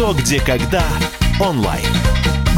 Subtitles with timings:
[0.00, 0.82] «Что, где, когда»
[1.38, 1.84] онлайн.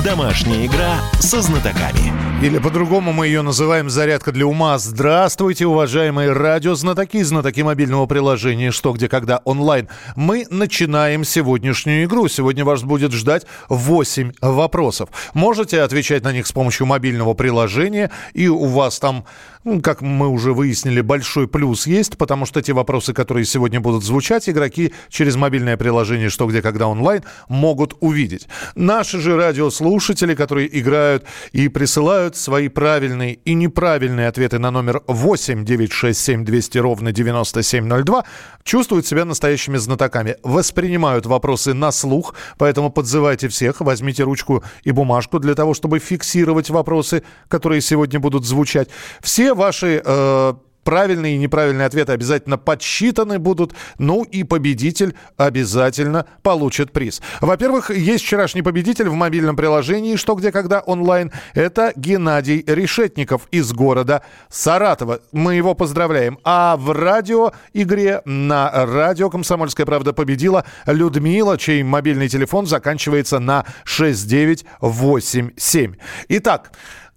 [0.04, 2.32] Домашняя игра со знатоками.
[2.42, 4.76] Или по-другому мы ее называем «Зарядка для ума».
[4.76, 9.88] Здравствуйте, уважаемые радиознатоки знатоки мобильного приложения «Что, где, когда» онлайн.
[10.16, 12.27] Мы начинаем сегодняшнюю игру.
[12.27, 15.10] Сегодня вас будет ждать 8 вопросов.
[15.34, 19.24] Можете отвечать на них с помощью мобильного приложения, и у вас там
[19.64, 24.02] ну, как мы уже выяснили, большой плюс есть, потому что те вопросы, которые сегодня будут
[24.02, 28.48] звучать, игроки через мобильное приложение «Что, где, когда» онлайн могут увидеть.
[28.74, 35.64] Наши же радиослушатели, которые играют и присылают свои правильные и неправильные ответы на номер 8
[35.64, 38.24] 967 200 ровно 9702,
[38.64, 40.37] чувствуют себя настоящими знатоками.
[40.42, 46.70] Воспринимают вопросы на слух, поэтому подзывайте всех, возьмите ручку и бумажку для того, чтобы фиксировать
[46.70, 48.88] вопросы, которые сегодня будут звучать.
[49.20, 50.54] Все ваши э,
[50.84, 53.73] правильные и неправильные ответы обязательно подсчитаны будут.
[53.98, 57.20] Ну и победитель обязательно получит приз.
[57.40, 61.32] Во-первых, есть вчерашний победитель в мобильном приложении «Что, где, когда» онлайн.
[61.54, 65.20] Это Геннадий Решетников из города Саратова.
[65.33, 66.39] Мы его поздравляем.
[66.45, 75.95] А в радиоигре на радио «Комсомольская правда» победила Людмила, чей мобильный телефон заканчивается на 6987.
[76.29, 76.73] Итак,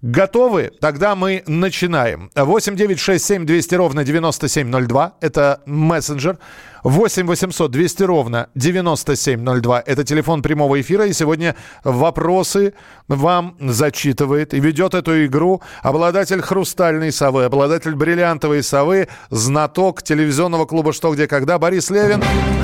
[0.06, 0.70] Готовы?
[0.80, 2.30] Тогда мы начинаем.
[2.36, 5.14] 8 9 6 7 200 ровно 9702.
[5.20, 6.38] Это мессенджер.
[6.84, 9.82] 8 800 200 ровно 9702.
[9.84, 11.06] Это телефон прямого эфира.
[11.06, 12.74] И сегодня вопросы
[13.08, 20.92] вам зачитывает и ведет эту игру обладатель хрустальной совы, обладатель бриллиантовой совы, знаток телевизионного клуба
[20.92, 22.22] «Что, где, когда» Борис Левин.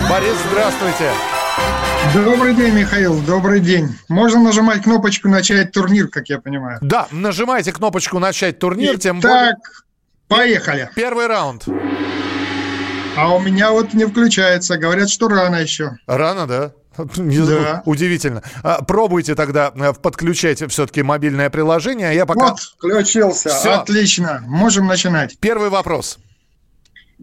[0.08, 1.10] Борис, здравствуйте.
[2.10, 3.88] Добрый день, Михаил, добрый день.
[4.08, 6.78] Можно нажимать кнопочку «Начать турнир», как я понимаю.
[6.82, 9.52] Да, нажимайте кнопочку «Начать турнир», тем более...
[9.52, 9.58] Так,
[10.28, 10.90] поехали.
[10.94, 11.64] Первый раунд.
[13.16, 14.76] А у меня вот не включается.
[14.76, 15.92] Говорят, что рано еще.
[16.06, 16.72] Рано, да?
[16.98, 17.82] Да.
[17.86, 18.42] Удивительно.
[18.62, 22.14] А, пробуйте тогда э, подключать все-таки мобильное приложение.
[22.14, 22.50] Я пока...
[22.50, 23.48] Вот, включился.
[23.48, 23.70] Все.
[23.70, 24.42] Отлично.
[24.46, 25.38] Можем начинать.
[25.38, 26.18] Первый вопрос.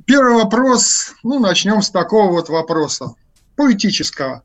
[0.07, 1.13] Первый вопрос.
[1.21, 3.13] Ну, начнем с такого вот вопроса.
[3.55, 4.41] Поэтического.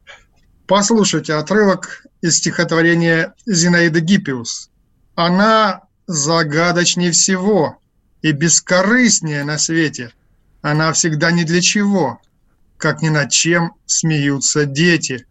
[0.67, 4.71] Послушайте отрывок из стихотворения Зинаиды Гиппиус.
[5.15, 7.79] Она загадочнее всего
[8.23, 10.13] и бескорыстнее на свете.
[10.63, 12.21] Она всегда ни для чего,
[12.79, 15.27] как ни над чем смеются дети.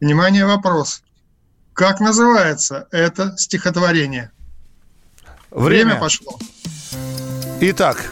[0.00, 1.02] Внимание, вопрос.
[1.74, 4.30] Как называется это стихотворение?
[5.50, 6.38] Время, Время пошло.
[7.60, 8.10] Итак,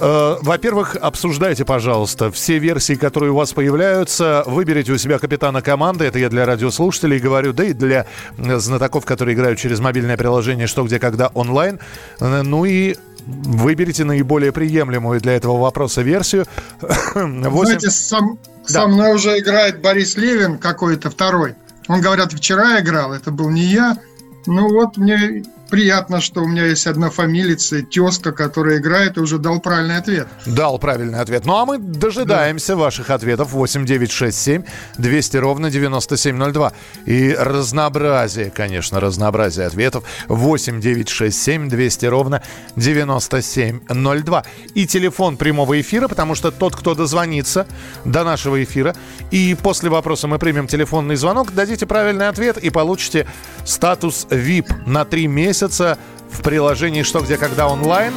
[0.00, 4.42] во-первых, обсуждайте, пожалуйста, все версии, которые у вас появляются.
[4.46, 6.04] Выберите у себя капитана команды.
[6.04, 8.06] Это я для радиослушателей говорю, да и для
[8.38, 11.78] знатоков, которые играют через мобильное приложение «Что, где, когда» онлайн.
[12.20, 16.46] Э, ну и выберите наиболее приемлемую для этого вопроса версию.
[16.80, 17.50] 8...
[17.64, 18.38] Знаете, сам,
[18.68, 18.68] да.
[18.68, 21.54] со мной уже играет Борис Левин какой-то второй.
[21.88, 23.98] Он, говорят, вчера играл, это был не я.
[24.46, 29.38] Ну вот мне приятно, что у меня есть одна фамилица, тезка, которая играет и уже
[29.38, 30.28] дал правильный ответ.
[30.44, 31.46] Дал правильный ответ.
[31.46, 32.76] Ну а мы дожидаемся да.
[32.76, 34.64] ваших ответов 8967
[34.98, 36.72] 200 ровно 9702.
[37.06, 42.42] И разнообразие, конечно, разнообразие ответов 8967 200 ровно
[42.76, 44.44] 9702.
[44.74, 47.66] И телефон прямого эфира, потому что тот, кто дозвонится
[48.04, 48.94] до нашего эфира,
[49.30, 53.26] и после вопроса мы примем телефонный звонок, дадите правильный ответ и получите
[53.64, 55.98] статус VIP на три месяца месяца
[56.30, 58.12] в приложении «Что, где, когда» онлайн.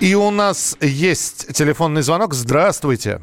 [0.00, 2.34] И у нас есть телефонный звонок.
[2.34, 3.20] Здравствуйте.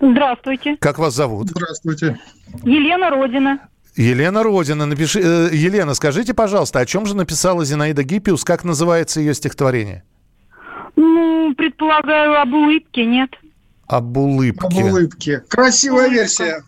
[0.00, 0.76] Здравствуйте.
[0.80, 1.50] Как вас зовут?
[1.50, 2.18] Здравствуйте.
[2.64, 3.60] Елена Родина.
[3.94, 5.20] Елена Родина, напиши...
[5.20, 8.42] Э, Елена, скажите, пожалуйста, о чем же написала Зинаида Гиппиус?
[8.42, 10.02] Как называется ее стихотворение?
[10.96, 13.30] Ну, предполагаю, об улыбке, нет?
[13.86, 14.66] Об улыбке.
[14.66, 15.44] Об улыбке.
[15.48, 16.14] Красивая Улыбка.
[16.20, 16.64] версия.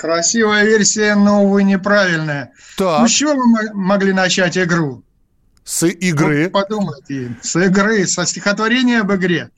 [0.00, 2.52] Красивая версия, но, увы, неправильная.
[2.78, 3.02] Так.
[3.02, 5.04] Ну, с чего мы могли начать игру?
[5.62, 6.44] С игры?
[6.44, 9.50] Вот подумайте, с игры, со стихотворения об игре.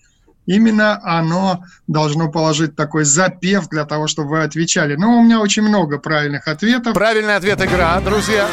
[0.47, 4.97] Именно оно должно положить такой запев для того, чтобы вы отвечали.
[4.97, 6.93] Но у меня очень много правильных ответов.
[6.93, 8.49] Правильный ответ игра, друзья.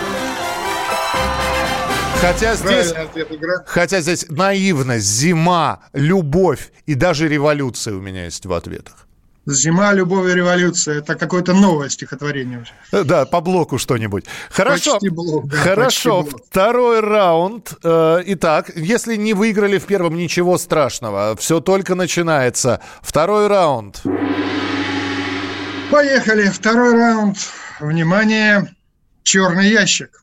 [2.21, 2.93] Хотя здесь,
[3.65, 9.08] хотя здесь наивность, зима, любовь и даже революция у меня есть в ответах.
[9.51, 10.99] Зима, любовь и революция.
[10.99, 12.71] Это какое-то новое стихотворение уже.
[12.91, 14.25] Э, да, по блоку что-нибудь.
[14.49, 14.93] Хорошо.
[14.93, 16.23] Почти блок, да, Хорошо.
[16.23, 16.45] Почти блок.
[16.49, 17.73] Второй раунд.
[17.83, 21.35] Э, итак, если не выиграли в первом, ничего страшного.
[21.37, 22.81] Все только начинается.
[23.01, 24.01] Второй раунд.
[25.91, 26.47] Поехали.
[26.49, 27.37] Второй раунд.
[27.79, 28.73] Внимание.
[29.23, 30.19] Черный ящик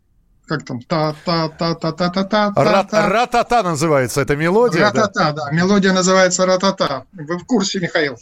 [0.47, 2.53] как там, та-та-та-та-та-та-та.
[2.57, 4.83] Ратата называется эта мелодия.
[4.83, 5.33] Ратата, да?
[5.33, 5.51] да.
[5.51, 7.05] Мелодия называется ратата.
[7.13, 8.17] Вы в курсе, Михаил?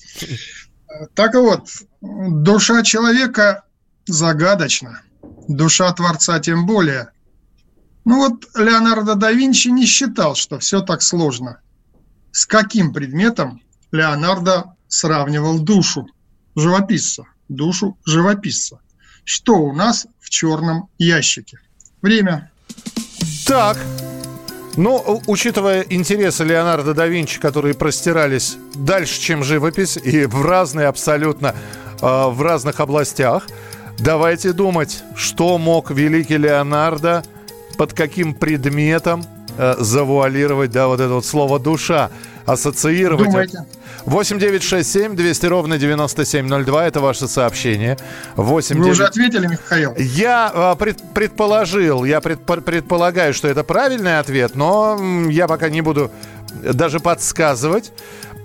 [1.15, 1.69] Так вот,
[2.01, 3.65] душа человека
[4.07, 5.03] загадочна,
[5.49, 7.11] душа Творца тем более.
[8.05, 11.61] Ну вот Леонардо да Винчи не считал, что все так сложно.
[12.33, 13.63] С каким предметом
[13.93, 16.07] Леонардо сравнивал душу
[16.55, 17.25] живописца?
[17.49, 18.81] Душу живописца.
[19.25, 21.59] Что у нас в черном ящике?
[22.03, 22.51] Время.
[23.47, 23.79] Так,
[24.77, 31.55] ну, учитывая интересы Леонардо да Винчи, которые простирались дальше, чем живопись, и в разные абсолютно,
[32.01, 33.47] э, в разных областях,
[33.99, 37.23] давайте думать, что мог великий Леонардо,
[37.77, 39.25] под каким предметом
[39.59, 42.11] э, завуалировать, да, вот это вот слово «душа»,
[42.47, 43.27] ассоциировать.
[43.27, 43.67] Думайте.
[44.07, 46.87] 8 9 6 7 200 ровно 9702.
[46.87, 47.97] Это ваше сообщение.
[48.37, 49.95] 8 Вы уже ответили, Михаил?
[49.97, 54.99] Я э, пред, предположил, я пред, предполагаю, что это правильный ответ, но
[55.31, 56.11] я пока не буду
[56.63, 57.93] даже подсказывать.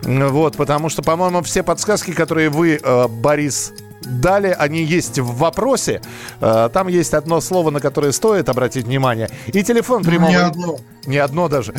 [0.02, 6.02] Вот, потому что, по-моему, все подсказки, которые вы, э, Борис, дали, они есть в вопросе.
[6.42, 9.30] Э, там есть одно слово, на которое стоит обратить внимание.
[9.48, 10.30] И телефон прямого...
[10.30, 10.78] Не одно.
[11.06, 11.74] Не одно даже.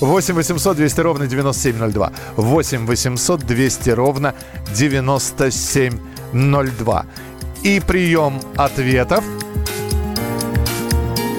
[0.00, 2.12] 8 800 200 ровно 9702.
[2.36, 4.34] 8 800 200 ровно
[4.74, 7.06] 9702.
[7.62, 9.24] И прием ответов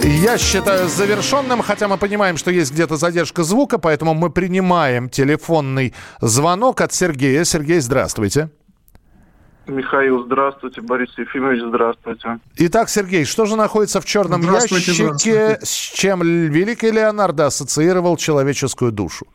[0.04, 5.94] я считаю завершенным, хотя мы понимаем, что есть где-то задержка звука, поэтому мы принимаем телефонный
[6.20, 7.46] звонок от Сергея.
[7.46, 8.50] Сергей, здравствуйте.
[9.68, 10.82] Михаил, здравствуйте.
[10.82, 12.40] Борис Ефимович, здравствуйте.
[12.58, 15.60] Итак, Сергей, что же находится в черном Здравствуйте, ящике, здравствуйте.
[15.66, 19.26] с чем великий Леонардо ассоциировал человеческую душу?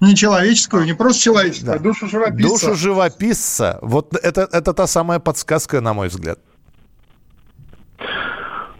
[0.00, 1.74] Не человеческую, не просто человеческую, Да.
[1.74, 2.48] а душу живописца.
[2.48, 3.78] Душу живописца.
[3.82, 6.38] Вот это, это та самая подсказка, на мой взгляд.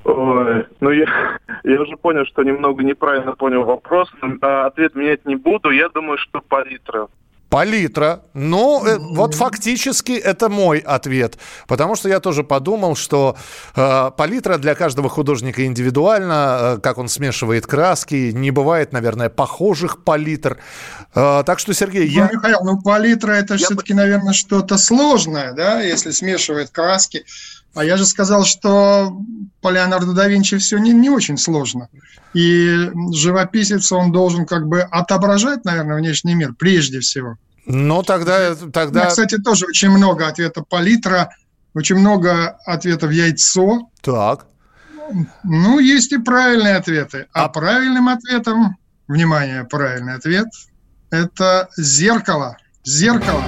[0.04, 4.08] Ой, ну я, я уже понял, что немного неправильно понял вопрос.
[4.40, 5.70] А ответ менять не буду.
[5.70, 7.08] Я думаю, что палитра.
[7.50, 8.22] Палитра.
[8.32, 11.36] Ну, э, вот фактически это мой ответ.
[11.66, 13.36] Потому что я тоже подумал, что
[13.74, 18.30] э, палитра для каждого художника индивидуально, э, как он смешивает краски.
[18.32, 20.58] Не бывает, наверное, похожих палитр.
[21.14, 22.30] Э, так что, Сергей, Ну, я...
[22.32, 27.24] Михаил, ну палитра это Я все-таки, наверное, что-то сложное, да, если смешивает краски.
[27.74, 29.16] А я же сказал, что
[29.60, 31.88] по Леонардо да Винчи все не, не очень сложно.
[32.34, 37.36] И живописец, он должен как бы отображать, наверное, внешний мир прежде всего.
[37.66, 38.52] Ну, тогда...
[38.52, 39.06] У меня, тогда...
[39.06, 41.30] кстати, тоже очень много ответов палитра,
[41.74, 43.88] очень много ответов яйцо.
[44.00, 44.46] Так.
[45.44, 47.26] Ну, есть и правильные ответы.
[47.32, 48.76] А, А- правильным ответом,
[49.08, 50.46] внимание, правильный ответ,
[51.10, 52.56] это зеркало.
[52.84, 53.44] Зеркало.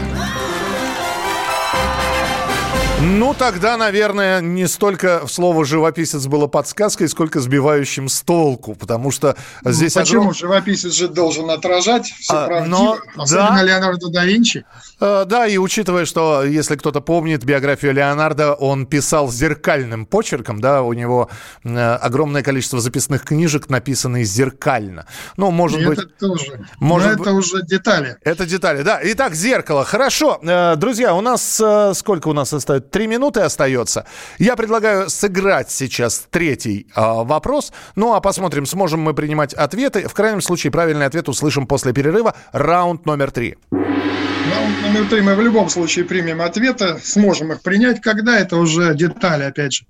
[3.04, 9.34] Ну, тогда, наверное, не столько слово «живописец» было подсказкой, сколько сбивающим с толку, потому что
[9.64, 9.96] здесь...
[9.96, 10.22] Ну, Почему?
[10.30, 12.70] огром- Живописец же должен отражать все А, правдиво.
[13.16, 13.62] но- Особенно да.
[13.62, 14.64] Леонардо да Винчи.
[15.00, 20.82] Э, Да, и учитывая, что, если кто-то помнит биографию Леонардо, он писал зеркальным почерком, да,
[20.82, 21.28] у него
[21.64, 25.06] э, огромное количество записных книжек, написанные зеркально.
[25.36, 25.98] Ну, может И быть...
[25.98, 26.66] это тоже.
[26.78, 28.16] может Но это уже детали.
[28.22, 29.00] Это детали, да.
[29.02, 29.84] Итак, зеркало.
[29.84, 30.38] Хорошо.
[30.42, 32.91] Э, Друзья, у нас э, сколько у нас остается?
[32.92, 34.04] Три минуты остается.
[34.38, 37.72] Я предлагаю сыграть сейчас третий э, вопрос.
[37.96, 40.06] Ну, а посмотрим, сможем мы принимать ответы.
[40.06, 42.36] В крайнем случае, правильный ответ услышим после перерыва.
[42.52, 43.56] Раунд номер три.
[43.70, 48.94] Раунд номер три мы в любом случае примем ответы, сможем их принять, когда это уже
[48.94, 49.86] детали, опять же.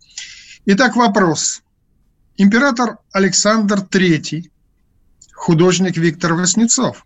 [0.66, 1.62] Итак, вопрос.
[2.36, 4.48] Император Александр III,
[5.34, 7.04] художник Виктор Васнецов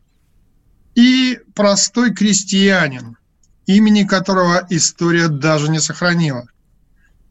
[0.95, 3.17] и простой крестьянин,
[3.67, 6.47] имени которого история даже не сохранила.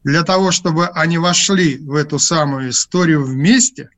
[0.03, 3.89] Для того, чтобы они вошли в эту самую историю вместе,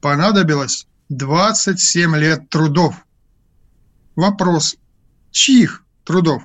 [0.00, 2.94] понадобилось 27 лет трудов.
[4.16, 4.76] Вопрос,
[5.30, 6.42] чьих трудов?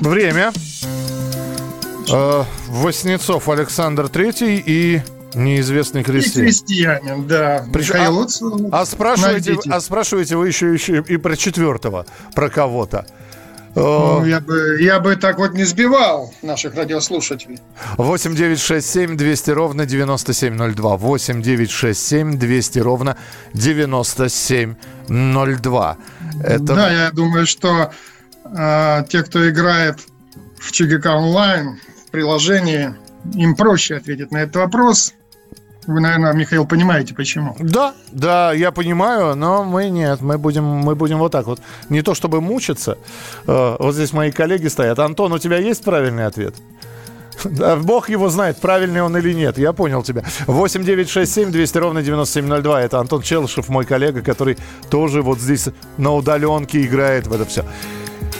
[0.00, 0.52] Время.
[2.10, 5.02] Э, Воснецов Александр Третий и
[5.34, 6.46] неизвестный И крестьянин.
[6.46, 7.64] крестьянин, да.
[7.66, 8.22] Михаил,
[8.72, 9.70] а- А спрашиваете, найдите.
[9.70, 13.06] а спрашиваете вы еще, еще и про четвертого, про кого-то.
[13.74, 17.58] Ну, я, бы, я бы так вот не сбивал наших радиослушателей.
[17.96, 20.96] 8 9 6 7 200 ровно 9702.
[20.96, 23.16] 8 9 6 7 200 ровно
[23.54, 25.96] 9702.
[26.44, 26.62] Это...
[26.62, 27.90] Да, я думаю, что
[28.44, 29.98] э, те, кто играет
[30.58, 32.94] в ЧГК онлайн, в приложении,
[33.34, 35.14] им проще ответить на этот вопрос.
[35.86, 37.56] Вы, наверное, Михаил, понимаете, почему.
[37.58, 41.60] Да, да, я понимаю, но мы нет, мы будем, мы будем вот так вот.
[41.88, 42.96] Не то чтобы мучиться.
[43.46, 44.98] Э, вот здесь мои коллеги стоят.
[44.98, 46.54] Антон, у тебя есть правильный ответ?
[47.44, 49.58] Да, Бог его знает, правильный он или нет.
[49.58, 50.24] Я понял тебя.
[50.46, 52.82] 8 9 6 7 200 ровно 9702.
[52.82, 54.56] Это Антон Челышев, мой коллега, который
[54.90, 57.64] тоже вот здесь на удаленке играет в это все.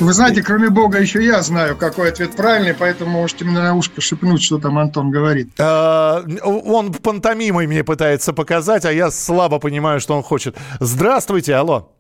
[0.01, 4.01] Вы знаете, кроме Бога еще я знаю, какой ответ правильный, поэтому можете мне на ушко
[4.01, 5.49] шепнуть, что там Антон говорит.
[5.59, 10.57] А, он пантомимой мне пытается показать, а я слабо понимаю, что он хочет.
[10.81, 11.93] Здравствуйте, алло.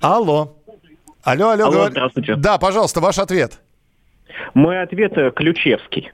[0.00, 0.56] Алло.
[1.22, 1.64] Алло, алло.
[1.64, 1.90] Алло, говор...
[1.90, 2.36] здравствуйте.
[2.36, 3.60] Да, пожалуйста, ваш ответ.
[4.54, 6.12] Мой ответ э, Ключевский.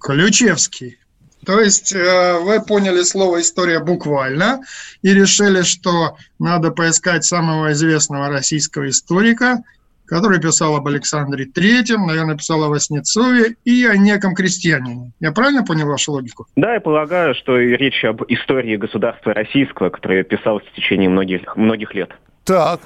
[0.00, 0.98] Ключевский.
[1.44, 4.60] То есть э, вы поняли слово «история» буквально
[5.02, 9.62] и решили, что надо поискать самого известного российского историка,
[10.06, 15.12] который писал об Александре Третьем, наверное, писал о Васнецове и о неком крестьянине.
[15.20, 16.46] Я правильно понял вашу логику?
[16.56, 21.94] Да, я полагаю, что речь об истории государства российского, которое писалось в течение многих, многих
[21.94, 22.10] лет.
[22.44, 22.80] Так.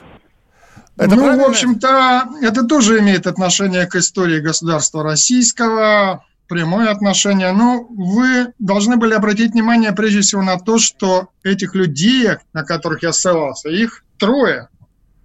[0.97, 1.45] Это ну, правильно?
[1.45, 7.53] в общем-то, это тоже имеет отношение к истории государства российского прямое отношение.
[7.53, 13.03] Но вы должны были обратить внимание прежде всего на то, что этих людей, на которых
[13.03, 14.69] я ссылался, их трое.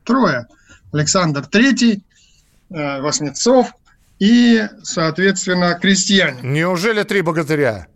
[0.03, 0.47] Трое.
[0.91, 2.03] Александр Третий,
[2.69, 3.73] э, Васнецов
[4.19, 6.41] и, соответственно, крестьяне.
[6.43, 7.87] Неужели три богатыря?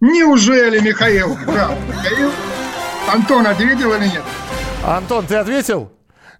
[0.00, 1.36] Неужели, Михаил?
[1.36, 2.30] Михаил.
[3.12, 4.22] Антон ответил или нет?
[4.84, 5.90] Антон, ты ответил?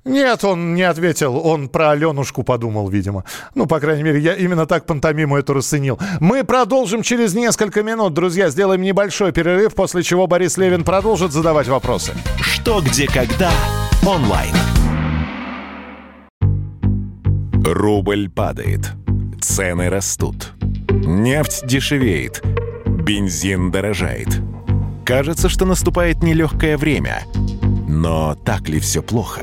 [0.09, 1.37] Нет, он не ответил.
[1.37, 3.25] Он про Аленушку подумал, видимо.
[3.55, 5.99] Ну, по крайней мере, я именно так пантомиму эту расценил.
[6.21, 8.49] Мы продолжим через несколько минут, друзья.
[8.49, 12.13] Сделаем небольшой перерыв, после чего Борис Левин продолжит задавать вопросы.
[12.41, 13.51] Что, где, когда
[14.07, 14.55] онлайн.
[17.65, 18.93] Рубль падает.
[19.41, 20.55] Цены растут.
[20.91, 22.43] Нефть дешевеет.
[22.87, 24.29] Бензин дорожает.
[25.05, 27.25] Кажется, что наступает нелегкое время.
[27.87, 29.43] Но так ли все плохо?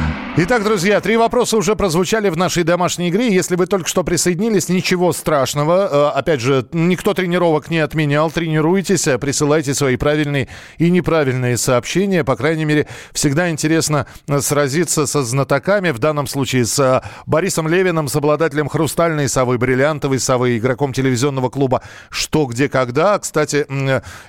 [0.37, 3.35] Итак, друзья, три вопроса уже прозвучали в нашей домашней игре.
[3.35, 6.13] Если вы только что присоединились, ничего страшного.
[6.13, 8.31] Э, опять же, никто тренировок не отменял.
[8.31, 10.47] Тренируйтесь, э, присылайте свои правильные
[10.77, 12.23] и неправильные сообщения.
[12.23, 15.91] По крайней мере, всегда интересно э, сразиться со знатоками.
[15.91, 21.83] В данном случае с Борисом Левиным, с обладателем «Хрустальной совы», «Бриллиантовой совы», игроком телевизионного клуба
[22.09, 23.19] «Что, где, когда».
[23.19, 23.67] Кстати,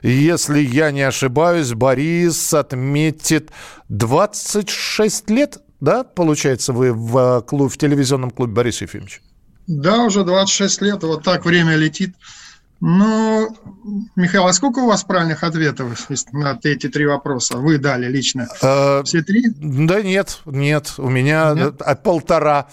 [0.03, 3.53] если я не ошибаюсь, Борис отметит
[3.89, 9.21] 26 лет да, получается, вы в, э, клуб, в телевизионном клубе Борис Ефимович?
[9.67, 12.15] Да, уже 26 лет, вот так время летит.
[12.85, 13.49] Ну,
[14.17, 17.59] Михаил, а сколько у вас правильных ответов на эти три вопроса?
[17.59, 18.49] Вы дали лично.
[18.61, 19.45] Э, Все три?
[19.57, 20.95] Да нет, нет.
[20.99, 21.81] У меня нет?
[21.81, 22.67] от полтора.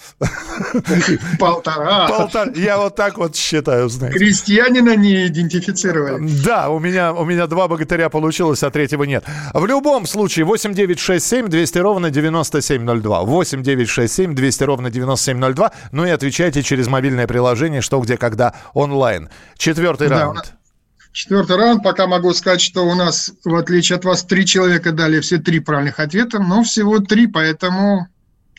[1.37, 2.07] Полтора?
[2.07, 2.51] Полтора.
[2.55, 4.17] Я вот так вот считаю, знаете.
[4.17, 6.27] Крестьянина не идентифицировали.
[6.43, 9.23] Да, у меня, у меня два богатыря получилось, а третьего нет.
[9.53, 13.21] В любом случае, 8967 200 ровно 9702.
[13.25, 15.71] 8967 200 ровно 9702.
[15.91, 19.29] Ну и отвечайте через мобильное приложение «Что, где, когда» онлайн.
[19.55, 20.53] Четвертый Четвертый да, раунд.
[21.11, 21.83] Четвертый раунд.
[21.83, 25.59] Пока могу сказать, что у нас, в отличие от вас, три человека дали все три
[25.59, 28.07] правильных ответа, но всего три, поэтому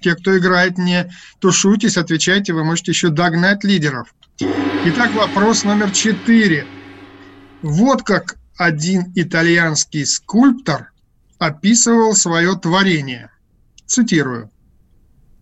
[0.03, 4.15] те, кто играет, не тушуйтесь, отвечайте, вы можете еще догнать лидеров.
[4.85, 6.67] Итак, вопрос номер четыре.
[7.63, 10.93] Вот как один итальянский скульптор
[11.39, 13.31] описывал свое творение.
[13.87, 14.51] Цитирую.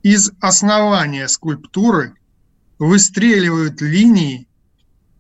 [0.02, 2.14] Из основания скульптуры
[2.78, 4.47] выстреливают линии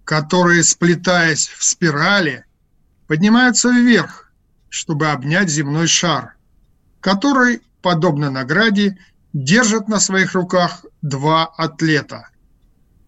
[0.08, 2.46] которые, сплетаясь в спирали,
[3.08, 4.32] поднимаются вверх,
[4.70, 6.34] чтобы обнять земной шар,
[7.00, 8.96] который, подобно награде,
[9.34, 12.30] держат на своих руках два атлета.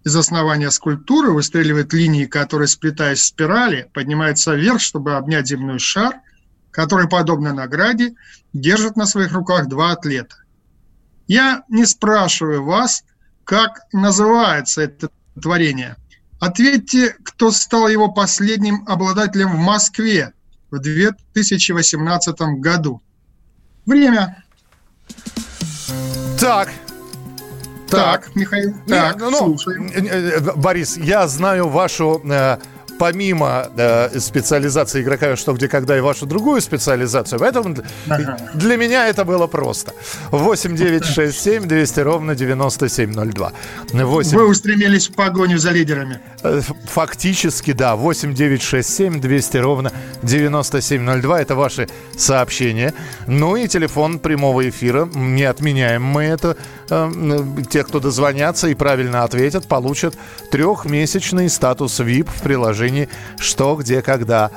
[0.04, 6.16] Из основания скульптуры выстреливают линии, которые, сплетаясь в спирали, поднимаются вверх, чтобы обнять земной шар,
[6.71, 8.12] который, подобно награде,
[8.52, 10.37] держат на своих руках два атлета.
[11.26, 13.04] Я не спрашиваю вас,
[13.45, 15.09] как называется это
[15.40, 15.97] творение–
[16.41, 20.33] Ответьте, кто стал его последним обладателем в Москве
[20.71, 23.03] в 2018 году.
[23.85, 24.43] Время.
[26.41, 26.71] Так.
[27.91, 28.75] Так, так Михаил.
[28.87, 29.91] Так, ну, слушаем.
[29.93, 32.59] Э, э, Борис, я знаю вашу э,
[33.00, 37.40] помимо э, специализации игрока «Что, где, когда» и вашу другую специализацию.
[37.40, 37.75] Поэтому
[38.11, 38.37] ага.
[38.52, 39.95] для меня это было просто.
[40.30, 43.52] 8 9 6 7 200 ровно 9702.
[43.92, 44.37] 8...
[44.37, 46.21] Вы устремились в погоню за лидерами.
[46.42, 47.97] Э, фактически, да.
[47.97, 49.92] 8 9 6 7 200 ровно
[50.23, 51.40] 9702.
[51.40, 51.88] Это ваши
[52.19, 52.92] сообщения.
[53.26, 55.09] Ну и телефон прямого эфира.
[55.14, 56.59] Не отменяем мы это.
[57.71, 60.17] Те, кто дозвонятся и правильно ответят, получат
[60.51, 64.51] трехмесячный статус VIP в приложении «Что, где, когда»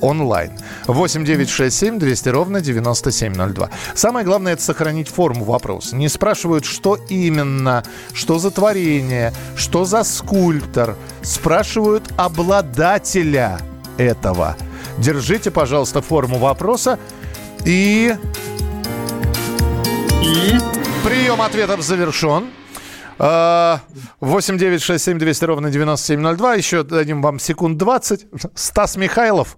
[0.00, 0.52] онлайн.
[0.86, 3.70] 8 9 6 7 200 ровно 9702.
[3.94, 5.96] Самое главное это сохранить форму вопроса.
[5.96, 10.96] Не спрашивают, что именно, что за творение, что за скульптор.
[11.22, 13.58] Спрашивают обладателя
[13.96, 14.56] этого.
[14.98, 16.98] Держите, пожалуйста, форму вопроса
[17.64, 18.14] и...
[20.22, 20.75] И...
[21.06, 22.50] Прием ответов завершен.
[23.18, 26.54] 8 9 6 7 200 ровно 9702.
[26.54, 28.26] Еще дадим вам секунд 20.
[28.56, 29.56] Стас Михайлов.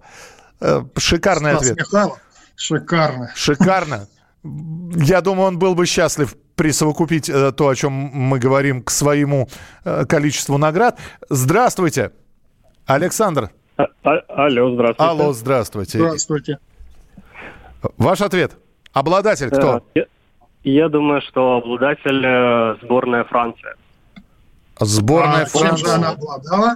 [0.61, 1.77] Э, шикарный Стас ответ.
[1.77, 2.19] Михайлов.
[2.55, 3.31] Шикарно.
[3.35, 4.07] Шикарно.
[4.43, 9.49] Я думаю, он был бы счастлив присовокупить э, то, о чем мы говорим, к своему
[9.85, 10.99] э, количеству наград.
[11.31, 12.11] Здравствуйте,
[12.85, 13.49] Александр.
[13.75, 15.11] А, а, алло, здравствуйте.
[15.11, 15.97] Алло, здравствуйте.
[15.97, 16.59] Здравствуйте.
[17.97, 18.51] Ваш ответ.
[18.93, 19.83] Обладатель кто?
[19.95, 20.05] Я,
[20.63, 23.75] я думаю, что обладатель э, сборная Франция.
[24.79, 25.69] Сборная а Франция.
[25.69, 26.75] Чем же она обладала?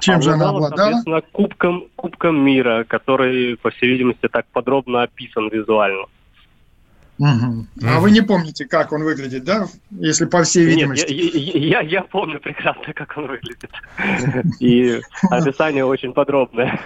[0.00, 0.76] Чем же она обладала?
[0.76, 6.02] Соответственно, кубком, кубком мира, который, по всей видимости, так подробно описан визуально.
[6.02, 6.10] Угу.
[7.22, 9.66] А вы не помните, как он выглядит, да?
[9.90, 11.12] Если по всей видимости.
[11.12, 13.70] Нет, я, я, я помню прекрасно, как он выглядит.
[14.60, 15.00] И
[15.30, 16.80] описание очень подробное.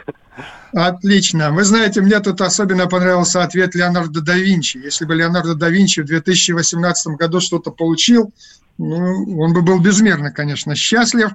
[0.72, 1.52] Отлично.
[1.52, 4.78] Вы знаете, мне тут особенно понравился ответ Леонардо да Винчи.
[4.78, 8.32] Если бы Леонардо да Винчи в 2018 году что-то получил,
[8.78, 11.30] ну, он бы был безмерно, конечно, счастлив.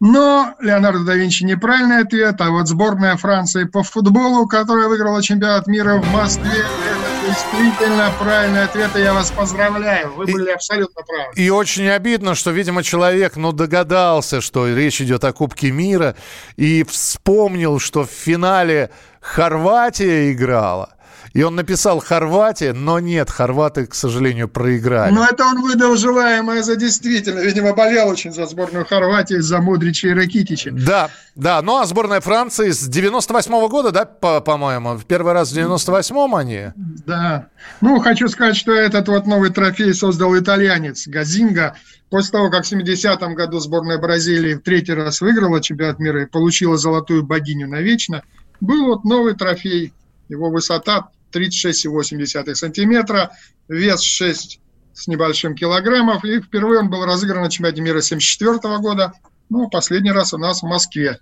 [0.00, 5.66] Но Леонардо да Винчи неправильный ответ, а вот сборная Франции по футболу, которая выиграла чемпионат
[5.68, 10.12] мира в Москве, это действительно правильный ответ, и я вас поздравляю.
[10.14, 11.32] Вы и, были абсолютно правы.
[11.36, 16.16] И очень обидно, что, видимо, человек, ну, догадался, что речь идет о Кубке мира,
[16.56, 20.94] и вспомнил, что в финале Хорватия играла.
[21.32, 25.12] И он написал Хорватия, но нет, хорваты, к сожалению, проиграли.
[25.12, 27.38] Но это он выдал желаемое за действительно.
[27.38, 30.70] Видимо, болел очень за сборную Хорватии, за Мудрича и Ракитича.
[30.72, 31.62] Да, да.
[31.62, 34.04] Ну, а сборная Франции с 98 -го года, да,
[34.40, 34.96] по-моему?
[34.96, 36.72] В первый раз в 98-м они?
[37.06, 37.46] Да.
[37.80, 41.76] Ну, хочу сказать, что этот вот новый трофей создал итальянец Газинга.
[42.10, 46.26] После того, как в 70-м году сборная Бразилии в третий раз выиграла чемпионат мира и
[46.26, 48.24] получила золотую богиню навечно,
[48.60, 49.92] был вот новый трофей.
[50.28, 53.30] Его высота 36,8 сантиметра,
[53.68, 54.60] вес 6
[54.92, 56.24] с небольшим килограммов.
[56.24, 59.12] И впервые он был разыгран на чемпионате мира 1974 года.
[59.48, 61.18] Ну, последний раз у нас в Москве.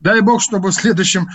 [0.00, 1.28] Дай бог, чтобы в следующем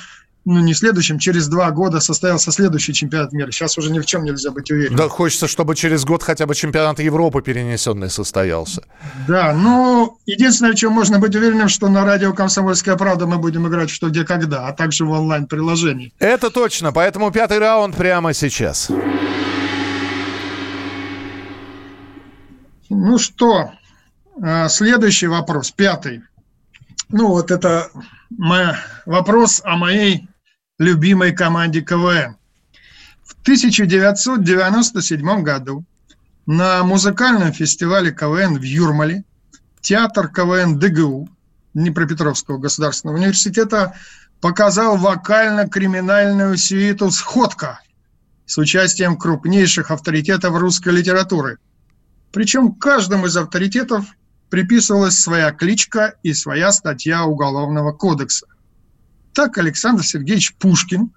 [0.43, 3.51] ну, не следующем, через два года состоялся следующий чемпионат мира.
[3.51, 4.97] Сейчас уже ни в чем нельзя быть уверенным.
[4.97, 8.83] Да, хочется, чтобы через год хотя бы чемпионат Европы перенесенный состоялся.
[9.27, 13.67] Да, ну, единственное, в чем можно быть уверенным, что на радио «Комсомольская правда» мы будем
[13.67, 16.11] играть что, где, когда, а также в онлайн-приложении.
[16.17, 18.89] Это точно, поэтому пятый раунд прямо сейчас.
[22.89, 23.71] Ну что,
[24.41, 26.23] а, следующий вопрос, пятый.
[27.09, 27.91] Ну, вот это
[29.05, 30.27] вопрос о моей
[30.81, 32.35] любимой команде КВН.
[33.23, 35.85] В 1997 году
[36.47, 39.23] на музыкальном фестивале КВН в Юрмале
[39.81, 41.29] театр КВН ДГУ
[41.75, 43.95] Днепропетровского государственного университета
[44.41, 47.79] показал вокально-криминальную сюиту «Сходка»
[48.47, 51.59] с участием крупнейших авторитетов русской литературы.
[52.31, 54.05] Причем каждому из авторитетов
[54.49, 58.47] приписывалась своя кличка и своя статья Уголовного кодекса.
[59.33, 61.11] Так Александр Сергеевич Пушкин,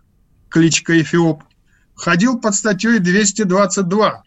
[0.48, 1.42] кличка Эфиоп,
[1.94, 4.22] ходил под статьей 222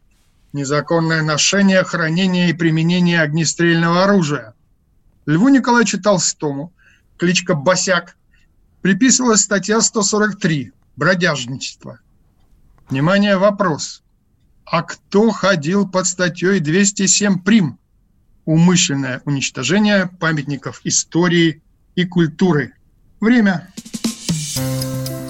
[0.53, 4.55] «Незаконное ношение, хранение и применение огнестрельного оружия».
[5.25, 6.73] Льву Николаевичу Толстому,
[7.17, 8.17] кличка Босяк,
[8.81, 11.99] приписывалась статья 143 «Бродяжничество».
[12.89, 14.03] Внимание, вопрос.
[14.65, 17.79] А кто ходил под статьей 207 прим?
[18.43, 21.61] Умышленное уничтожение памятников истории
[21.95, 22.73] и культуры–
[23.19, 23.67] время.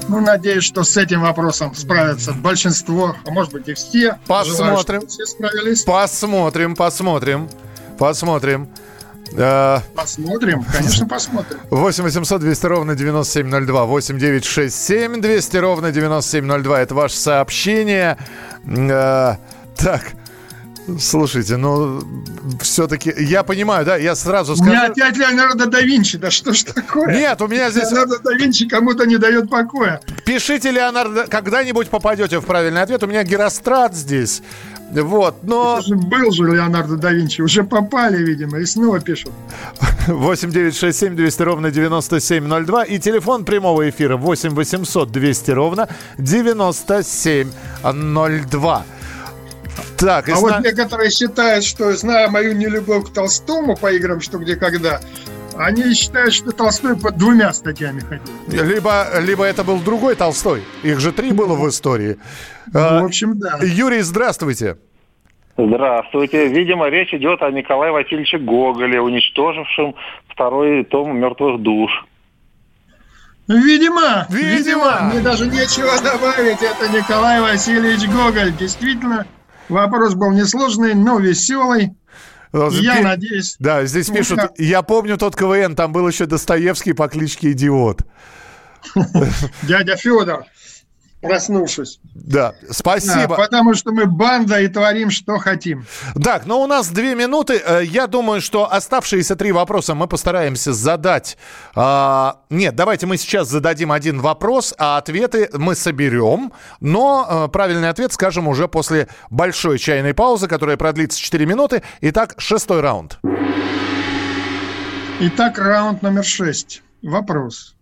[0.10, 4.17] Ну, надеюсь, что с этим вопросом справятся большинство, а может быть и все.
[4.26, 5.02] Посмотрим.
[5.02, 5.84] Желаю, все справились.
[5.84, 7.50] Посмотрим, посмотрим,
[7.97, 8.69] посмотрим.
[9.93, 11.60] Посмотрим, конечно, посмотрим.
[11.69, 13.86] 8 800 200 ровно 9702.
[13.86, 16.82] 8 9 6 7 200 ровно 9702.
[16.82, 18.17] Это ваше сообщение.
[18.65, 20.13] Так,
[21.00, 22.02] Слушайте, ну,
[22.62, 24.71] все-таки, я понимаю, да, я сразу скажу...
[24.71, 27.13] У меня опять Леонардо да Винчи, да что ж такое?
[27.13, 27.91] Нет, у меня здесь...
[27.91, 30.00] Леонардо да Винчи кому-то не дает покоя.
[30.26, 33.04] Пишите, Леонардо, когда-нибудь попадете в правильный ответ.
[33.04, 34.41] У меня Герострат здесь.
[34.91, 35.82] Вот, но...
[35.82, 39.34] Же был же Леонардо да Винчи, уже попали, видимо, и снова пишут.
[40.08, 45.89] 8 9 6 7 200 ровно 9702 и телефон прямого эфира 8 800 200 ровно
[46.17, 48.86] 9702.
[49.98, 54.56] Так, а вот некоторые считают, что, зная мою нелюбовь к Толстому по играм «Что, где,
[54.56, 55.00] когда»,
[55.58, 58.34] они считают, что Толстой под двумя статьями ходил.
[58.48, 60.63] Либо, либо это был другой Толстой.
[60.84, 62.18] Их же три было в истории.
[62.72, 63.58] Ну, в общем, да.
[63.63, 64.78] Юрий, здравствуйте.
[65.58, 66.48] Здравствуйте.
[66.48, 69.96] Видимо, речь идет о Николае Васильевиче Гоголе, уничтожившем
[70.30, 72.06] второй том «Мертвых душ».
[73.48, 76.62] Видимо, видимо, видимо, мне даже нечего добавить.
[76.62, 78.54] Это Николай Васильевич Гоголь.
[78.58, 79.26] Действительно,
[79.70, 81.96] вопрос был несложный, но веселый.
[82.54, 83.56] Я надеюсь.
[83.60, 88.02] Да, здесь пишут, я помню тот КВН, там был еще Достоевский по кличке Идиот.
[89.64, 90.46] Дядя Федор
[91.22, 92.00] проснувшись.
[92.14, 93.28] Да, спасибо.
[93.30, 95.86] Да, потому что мы банда и творим, что хотим.
[96.24, 97.62] Так, но у нас две минуты.
[97.66, 101.38] Э, я думаю, что оставшиеся три вопроса мы постараемся задать.
[101.76, 106.54] А, нет, давайте мы сейчас зададим один вопрос, а ответы мы соберем.
[106.80, 111.84] Но а, правильный ответ скажем уже после большой чайной паузы, которая продлится 4 минуты.
[112.02, 113.20] Итак, шестой раунд.
[115.20, 116.84] Итак, раунд номер шесть.
[117.02, 117.76] Вопрос.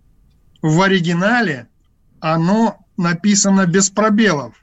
[0.62, 1.68] В оригинале
[2.34, 4.56] оно написано без пробелов,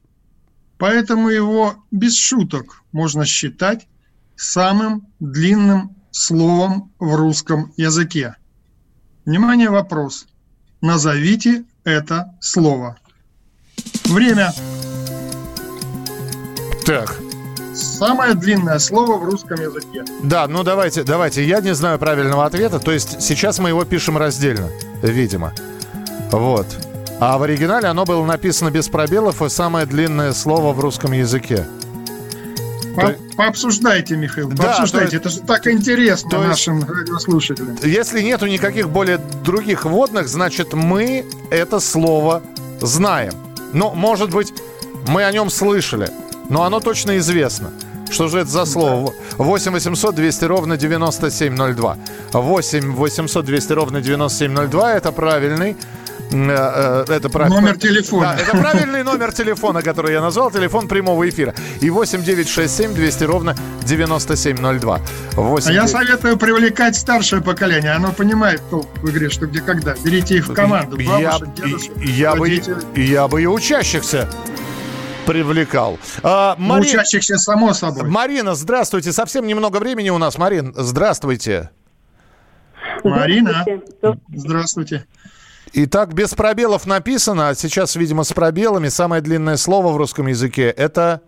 [0.79, 3.87] поэтому его без шуток можно считать
[4.35, 8.35] самым длинным словом в русском языке.
[9.25, 10.27] Внимание, вопрос.
[10.81, 12.97] Назовите это слово.
[14.07, 14.53] Время.
[16.85, 17.17] Так.
[17.75, 20.03] Самое длинное слово в русском языке.
[20.25, 21.47] Да, ну давайте, давайте.
[21.47, 22.81] Я не знаю правильного ответа.
[22.81, 24.69] То есть сейчас мы его пишем раздельно,
[25.01, 25.53] видимо.
[26.33, 26.67] Вот.
[27.25, 31.69] А в оригинале оно было написано без пробелов и самое длинное слово в русском языке.
[32.97, 35.19] По, пообсуждайте, Михаил, да, пообсуждайте.
[35.19, 37.79] Это же так интересно то нашим есть, радиослушателям.
[37.85, 42.43] Если нету никаких более других водных, значит, мы это слово
[42.81, 43.35] знаем.
[43.73, 44.53] Ну, может быть,
[45.07, 46.11] мы о нем слышали,
[46.49, 47.71] но оно точно известно.
[48.11, 49.15] Что же это за слово?
[49.39, 51.99] 8 800 200 ровно 9702.
[52.33, 55.77] 8 800 200 ровно 9702– это правильный
[56.33, 57.49] это прав...
[57.49, 58.35] Номер телефона.
[58.37, 61.55] Да, это правильный номер телефона, который я назвал, телефон прямого эфира.
[61.81, 65.01] И 8 9 6 7 200 ровно 9702.
[65.33, 67.93] 8, а я советую привлекать старшее поколение.
[67.93, 69.95] Оно понимает толк в игре, что где когда.
[70.05, 70.97] Берите их в команду.
[70.97, 72.63] Бабушек, я, дедушек, я, бы,
[72.97, 74.29] я бы и учащихся
[75.27, 75.99] привлекал.
[76.23, 76.83] А, Мари...
[76.83, 78.09] Учащихся, само собой.
[78.09, 79.13] Марина, здравствуйте.
[79.13, 80.39] Совсем немного времени у нас.
[80.39, 81.71] Марин, здравствуйте.
[83.05, 83.65] Марина,
[84.35, 85.07] здравствуйте.
[85.75, 88.89] Итак, без пробелов написано, а сейчас, видимо, с пробелами.
[88.89, 91.23] Самое длинное слово в русском языке– это...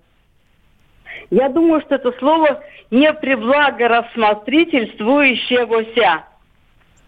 [1.30, 6.24] Я думаю, что это слово не приблаго рассмотрительствующегося.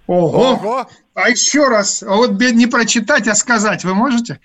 [0.07, 0.53] Ого!
[0.53, 0.87] Ого!
[1.15, 4.41] А еще раз, а вот не прочитать, а сказать вы можете?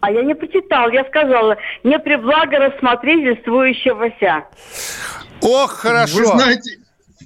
[0.00, 4.44] А я не прочитал, я сказала, не приблаго рассмотрительствующегося.
[5.42, 6.18] Ох, хорошо.
[6.18, 6.78] Вы знаете,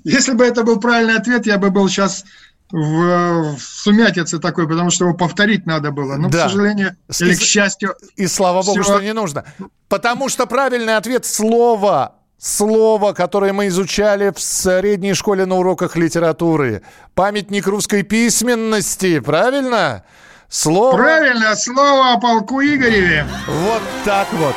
[0.05, 2.25] если бы это был правильный ответ, я бы был сейчас
[2.71, 6.17] в, в сумятице такой, потому что его повторить надо было.
[6.17, 6.47] Но, да.
[6.47, 7.95] к сожалению, или к счастью...
[8.17, 8.93] И слава богу, все...
[8.93, 9.45] что не нужно.
[9.89, 12.15] Потому что правильный ответ– слово.
[12.41, 16.83] Слово, которое мы изучали в средней школе на уроках литературы.
[17.15, 20.05] Памятник русской письменности, правильно?
[20.49, 20.97] Слово...
[20.97, 23.27] Правильно, слово о полку Игореве.
[23.49, 24.55] Вот так вот.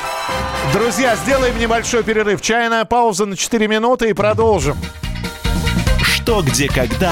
[0.73, 2.41] Друзья, сделаем небольшой перерыв.
[2.41, 4.77] Чайная пауза на 4 минуты и продолжим.
[6.03, 7.11] Что, где, когда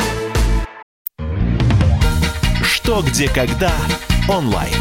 [2.91, 3.71] «Что, где, когда»
[4.27, 4.75] онлайн.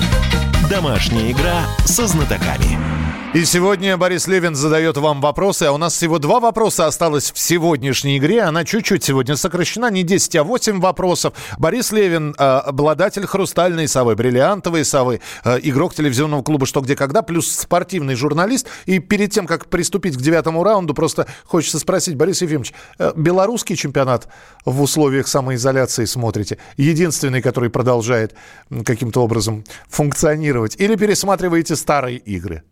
[0.69, 2.90] Домашняя игра со знатоками.
[3.33, 7.39] И сегодня Борис Левин задает вам вопросы, а у нас всего два вопроса осталось в
[7.39, 8.43] сегодняшней игре.
[8.43, 11.35] Она чуть-чуть сегодня сокращена, не 10, а 8 вопросов.
[11.57, 17.23] Борис Левин, э, обладатель хрустальной совы, бриллиантовой совы, э, игрок телевизионного клуба «Что, где, когда»,
[17.23, 18.67] плюс спортивный журналист.
[18.87, 23.77] И перед тем, как приступить к девятому раунду, просто хочется спросить, Борис Ефимович, э, белорусский
[23.77, 24.27] чемпионат
[24.65, 26.59] в условиях самоизоляции смотрите?
[26.77, 28.35] Единственный, который продолжает
[28.85, 30.75] каким-то образом функционировать?
[30.81, 32.65] Или пересматриваете старые игры?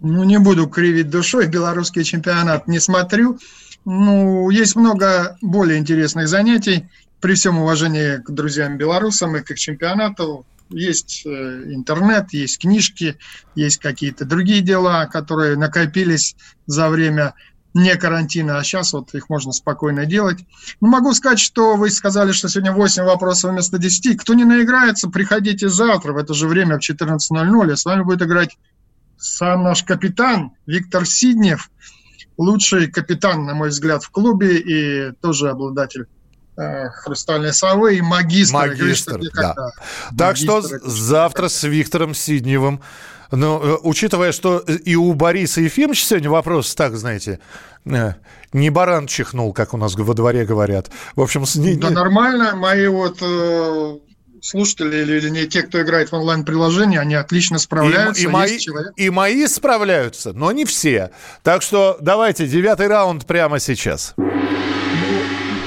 [0.00, 3.38] Ну, не буду кривить душой, белорусский чемпионат не смотрю.
[3.84, 6.88] Ну, есть много более интересных занятий.
[7.20, 11.28] При всем уважении к друзьям-белорусам и к чемпионату есть э,
[11.72, 13.16] интернет, есть книжки,
[13.54, 17.34] есть какие-то другие дела, которые накопились за время
[17.72, 20.38] не карантина, а сейчас вот их можно спокойно делать.
[20.80, 24.18] Ну, могу сказать, что вы сказали, что сегодня 8 вопросов вместо 10.
[24.18, 27.72] Кто не наиграется, приходите завтра в это же время в 14.00.
[27.72, 28.56] И с вами будет играть
[29.18, 31.70] сам наш капитан Виктор Сиднев,
[32.36, 36.06] лучший капитан, на мой взгляд, в клубе и тоже обладатель
[36.56, 38.54] э, хрустальной совы и магистр.
[38.54, 39.54] Магистр, да.
[40.16, 42.80] Так что завтра с Виктором Сидневым
[43.30, 47.40] но э, учитывая, что и у Бориса Ефимовича сегодня вопрос, так, знаете,
[47.84, 48.12] э,
[48.52, 50.90] не баран чихнул, как у нас во дворе говорят.
[51.14, 51.56] В общем, с...
[51.56, 53.98] Да нормально, мои вот э,
[54.46, 58.22] слушатели или, или не те, кто играет в онлайн-приложении, они отлично справляются.
[58.22, 58.58] И, и, мои,
[58.96, 61.10] и мои справляются, но не все.
[61.42, 64.14] Так что давайте девятый раунд прямо сейчас.
[64.16, 64.26] Ну,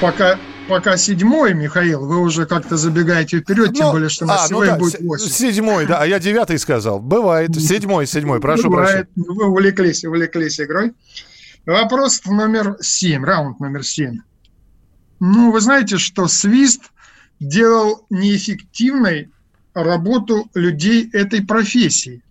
[0.00, 0.38] пока
[0.68, 4.74] пока седьмой, Михаил, вы уже как-то забегаете вперед, тем ну, более, что на а, сегодня
[4.74, 5.28] ну да, будет восемь.
[5.28, 7.00] Седьмой, да, а я девятый сказал.
[7.00, 7.54] Бывает.
[7.54, 9.08] Седьмой, седьмой, прошу Бывает.
[9.12, 9.36] прощения.
[9.36, 10.92] Вы увлеклись, увлеклись игрой.
[11.66, 14.20] Вопрос номер семь, раунд номер семь.
[15.18, 16.82] Ну, вы знаете, что свист
[17.40, 19.30] делал неэффективной
[19.74, 22.22] работу людей этой профессии.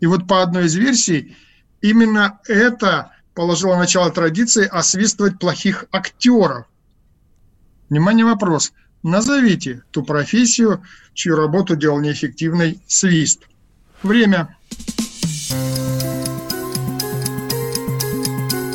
[0.00, 1.36] И вот по одной из версий,
[1.80, 6.66] именно это положило начало традиции освистывать плохих актеров.
[7.88, 8.72] Внимание, вопрос.
[9.02, 10.82] Назовите ту профессию,
[11.14, 13.46] чью работу делал неэффективный свист.
[14.02, 14.56] Время.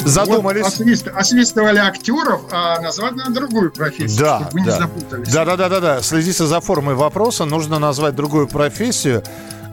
[0.05, 0.63] Задумались.
[0.63, 4.71] Вот освист, освистывали актеров, а назвать надо другую профессию, да, чтобы вы да.
[4.71, 5.33] не запутались.
[5.33, 6.01] Да, да, да, да, да.
[6.01, 7.45] Следите за формой вопроса.
[7.45, 9.23] Нужно назвать другую профессию.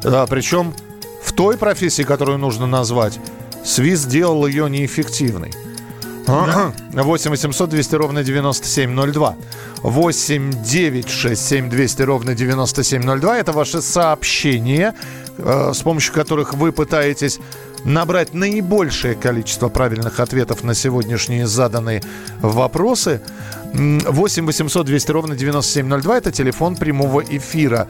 [0.02, 0.74] Да, причем
[1.22, 3.18] в той профессии, которую нужно назвать,
[3.64, 5.52] свист сделал ее неэффективной.
[6.28, 6.72] Да?
[6.92, 9.36] 8 800 200 ровно 9702.
[9.82, 13.38] 8 9 6 7 200 ровно 9702.
[13.38, 14.94] Это ваши сообщения,
[15.38, 17.40] э, с помощью которых вы пытаетесь
[17.84, 22.02] набрать наибольшее количество правильных ответов на сегодняшние заданные
[22.40, 23.20] вопросы.
[23.74, 27.86] 8 800 200 ровно 9702– это телефон прямого эфира.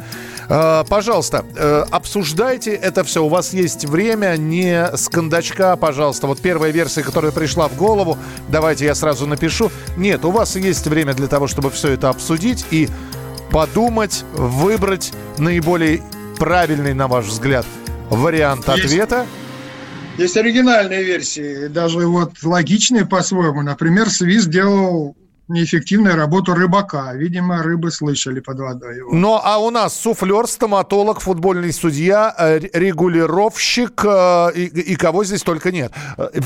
[0.48, 3.24] А, пожалуйста, э, обсуждайте это все.
[3.24, 6.27] У вас есть время, не с кондачка, пожалуйста.
[6.27, 9.70] Вот первая версия, которая пришла в голову, давайте я сразу напишу.
[9.96, 12.88] Нет, у вас есть время для того, чтобы все это обсудить и
[13.51, 16.03] подумать, выбрать наиболее
[16.38, 17.66] правильный, на ваш взгляд,
[18.11, 18.85] вариант есть.
[18.85, 19.27] ответа.
[20.19, 23.63] Есть оригинальные версии, даже вот логичные по-своему.
[23.63, 27.15] Например, Свиз делал неэффективную работу рыбака.
[27.15, 29.13] Видимо, рыбы слышали под водой его.
[29.13, 35.43] Ну, а у нас суфлер, стоматолог, футбольный судья, э, регулировщик э, и, и кого здесь
[35.43, 35.93] только нет.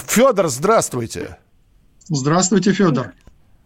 [0.06, 1.38] Федор, здравствуйте.
[2.08, 3.12] Здравствуйте, Федор.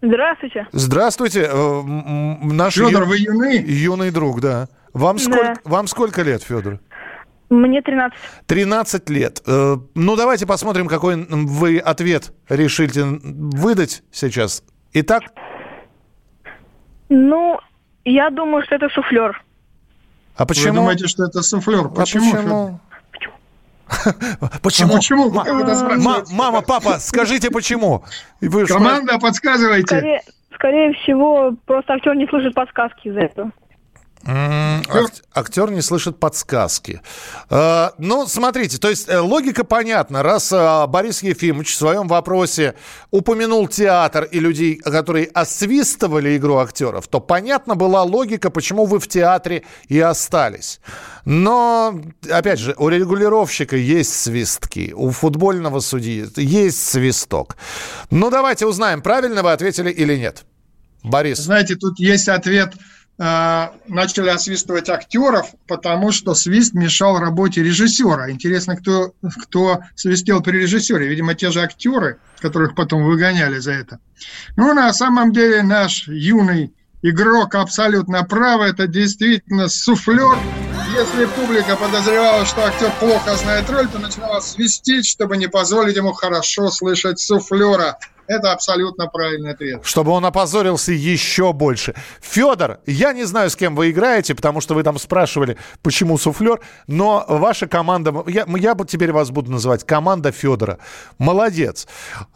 [0.02, 0.68] Здравствуйте.
[0.72, 1.50] Здравствуйте.
[1.52, 3.08] Э, наш Федор, ю...
[3.08, 3.62] вы юный?
[3.62, 4.68] Юный друг, да.
[4.92, 5.22] Вам, да.
[5.22, 6.78] Сколько, вам сколько лет, Федор?
[7.48, 8.18] Мне 13.
[8.46, 9.42] 13 лет.
[9.46, 14.64] Э, ну, давайте посмотрим, какой вы ответ решите выдать сейчас.
[14.92, 15.22] Итак?
[17.08, 17.58] Ну,
[18.04, 19.42] я думаю, что это суфлер.
[20.36, 20.72] А почему?
[20.72, 21.88] Вы думаете, что это суфлер?
[21.94, 22.80] Почему?
[24.40, 24.96] А почему?
[24.96, 25.38] Почему?
[25.38, 26.10] А почему?
[26.10, 28.04] М- мама, папа, скажите почему.
[28.40, 29.86] Вы Команда, подсказывайте.
[29.86, 30.20] Скорее,
[30.54, 33.52] скорее всего, просто актер не слышит подсказки из-за этого.
[34.26, 37.00] Актер не слышит подсказки.
[37.48, 40.22] А, ну, смотрите, то есть э, логика понятна.
[40.22, 42.74] Раз а, Борис Ефимович в своем вопросе
[43.12, 49.06] упомянул театр и людей, которые освистывали игру актеров, то понятна была логика, почему вы в
[49.06, 50.80] театре и остались.
[51.24, 57.56] Но, опять же, у регулировщика есть свистки, у футбольного судьи есть свисток.
[58.10, 60.44] Ну, давайте узнаем, правильно вы ответили или нет.
[61.04, 61.38] Борис.
[61.38, 68.30] Знаете, тут есть ответ– Э, начали освистывать актеров, потому что свист мешал работе режиссера.
[68.30, 71.08] Интересно, кто, кто свистел при режиссере.
[71.08, 73.98] Видимо, те же актеры, которых потом выгоняли за это.
[74.56, 78.60] Ну, на самом деле, наш юный игрок абсолютно прав.
[78.60, 80.36] Это действительно суфлер.
[80.94, 86.12] Если публика подозревала, что актер плохо знает роль, то начинала свистеть, чтобы не позволить ему
[86.12, 87.98] хорошо слышать суфлера.
[88.28, 89.80] Это абсолютно правильный ответ.
[89.84, 91.94] Чтобы он опозорился еще больше.
[92.20, 96.60] Федор, я не знаю, с кем вы играете, потому что вы там спрашивали, почему суфлер,
[96.86, 100.78] но ваша команда, я, я теперь вас буду называть команда Федора.
[101.18, 101.86] Молодец.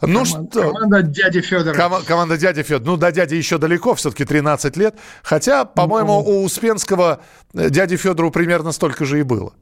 [0.01, 0.73] Ну команда, что?
[0.73, 1.75] Команда дяди Федора.
[1.75, 2.85] Ком, команда дяди Федора.
[2.85, 4.95] Ну, до дяди еще далеко, все-таки 13 лет.
[5.23, 7.21] Хотя, по-моему, ну, у Успенского
[7.53, 9.53] э, дяди Федору примерно столько же и было.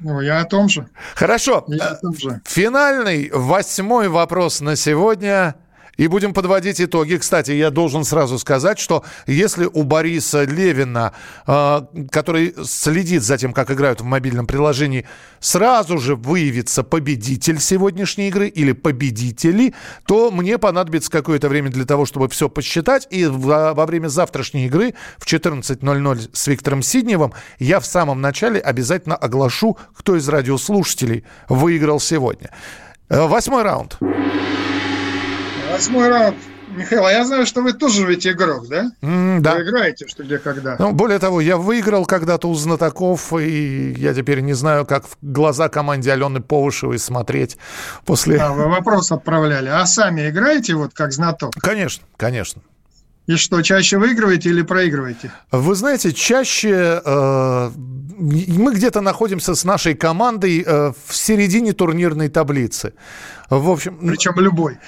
[0.00, 0.88] Ну, я о том же.
[1.14, 1.64] Хорошо.
[1.66, 2.40] Я о том же.
[2.44, 5.56] Финальный восьмой вопрос на сегодня–
[5.98, 7.16] И будем подводить итоги.
[7.16, 11.12] Кстати, я должен сразу сказать, что если у Бориса Левина,
[11.46, 11.80] э,
[12.10, 15.06] который следит за тем, как играют в мобильном приложении,
[15.40, 19.74] сразу же выявится победитель сегодняшней игры или победители,
[20.06, 23.08] то мне понадобится какое-то время для того, чтобы все посчитать.
[23.10, 29.16] И во, время завтрашней игры в 14.00 с Виктором Сидневым я в самом начале обязательно
[29.16, 32.50] оглашу, кто из радиослушателей выиграл сегодня.
[33.08, 33.98] Э, восьмой раунд.
[35.78, 36.36] Восьмой раунд.
[36.74, 38.90] Михаил, а я знаю, что вы тоже ведь игрок, да?
[39.00, 39.54] Mm, да.
[39.54, 40.74] Вы играете, что где когда.
[40.80, 45.16] Ну, более того, я выиграл когда-то у знатоков, и я теперь не знаю, как в
[45.22, 47.58] глаза команде Алены Повышевой смотреть
[48.04, 48.38] после...
[48.38, 49.68] А, вы вопрос отправляли.
[49.68, 51.54] А сами играете вот как знаток?
[51.60, 52.60] Конечно, конечно.
[53.28, 55.30] И что, чаще выигрываете или проигрываете?
[55.52, 57.70] Вы знаете, чаще э,
[58.18, 62.94] мы где-то находимся с нашей командой э, в середине турнирной таблицы.
[63.50, 64.78] В общем, Причем любой.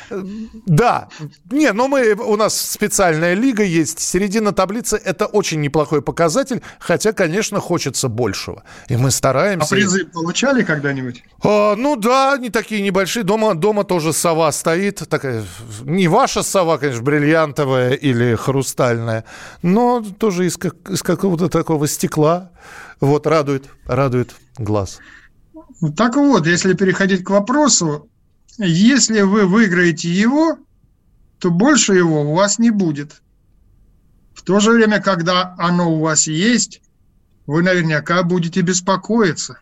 [0.66, 1.09] Да.
[1.51, 4.01] Не, но мы, у нас специальная лига есть.
[4.01, 8.64] Середина таблицы– это очень неплохой показатель, хотя, конечно, хочется большего.
[8.88, 9.66] И мы стараемся.
[9.66, 11.25] А призы получали когда-нибудь?
[11.42, 13.25] А, ну да, не такие небольшие.
[13.25, 15.09] Дома, дома тоже сова стоит.
[15.09, 15.44] Такая,
[15.85, 19.25] не ваша сова, конечно, бриллиантовая или хрустальная,
[19.62, 22.51] но тоже из, как, из какого-то такого стекла.
[23.01, 24.99] Вот, радует, радует глаз.
[25.96, 28.10] Так вот, если переходить к вопросу,
[28.66, 30.59] если вы выиграете его,
[31.38, 33.23] то больше его у вас не будет.
[34.35, 36.83] В то же время, когда оно у вас есть,
[37.46, 39.59] вы наверняка будете беспокоиться.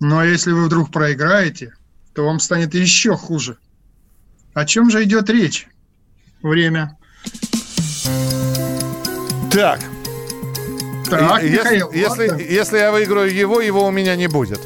[0.00, 1.74] Но если вы вдруг проиграете,
[2.14, 3.58] то вам станет еще хуже.
[4.54, 5.68] О чем же идет речь?
[6.42, 6.96] Время.
[9.50, 9.80] Так.
[11.08, 14.60] Так, если, Михаил, если, если я выиграю его, его у меня не будет.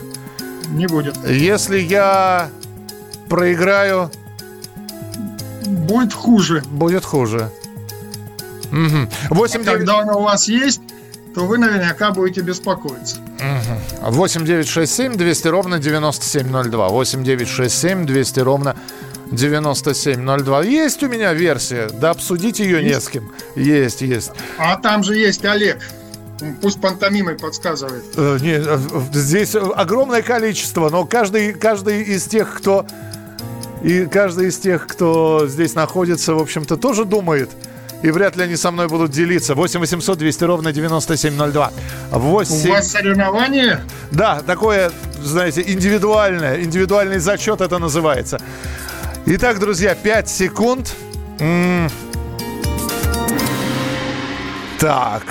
[0.70, 1.16] Не будет.
[1.28, 2.50] Если я
[3.32, 4.10] проиграю...
[5.64, 6.62] Будет хуже.
[6.70, 7.50] Будет хуже.
[8.70, 9.08] Угу.
[9.30, 10.82] 8, а когда оно у вас есть,
[11.34, 13.16] то вы наверняка будете беспокоиться.
[14.02, 14.10] Угу.
[14.12, 16.88] 8 9 6 7 200 ровно 9702.
[16.88, 18.76] 8 9 6 7 200 ровно
[19.30, 20.64] 9702.
[20.64, 22.94] Есть у меня версия, да обсудить ее есть?
[22.94, 23.32] не с кем.
[23.56, 24.32] Есть, есть.
[24.58, 25.78] А там же есть Олег.
[26.60, 28.04] Пусть пантомимой подсказывает.
[28.16, 28.78] Э, не, э,
[29.14, 32.84] здесь огромное количество, но каждый, каждый из тех, кто
[33.82, 37.50] и каждый из тех, кто здесь находится, в общем-то, тоже думает.
[38.02, 39.54] И вряд ли они со мной будут делиться.
[39.54, 41.72] 8 800 200 ровно 9702.
[42.10, 42.68] 8...
[42.68, 43.80] У вас соревнование?
[44.10, 44.90] Да, такое,
[45.22, 46.62] знаете, индивидуальное.
[46.62, 48.40] Индивидуальный зачет это называется.
[49.26, 50.96] Итак, друзья, 5 секунд.
[51.38, 51.88] М-м.
[54.80, 55.22] Так,